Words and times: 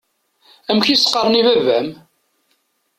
Amek 0.69 0.87
i 0.89 0.95
s-qqaṛen 0.97 1.39
i 1.39 1.41
baba-m? 1.47 1.89